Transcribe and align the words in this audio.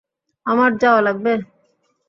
আমার 0.45 0.71
যাওয়া 0.77 1.01
লাগবে। 1.01 1.33